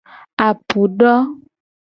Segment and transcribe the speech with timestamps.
[0.47, 1.13] Apu do.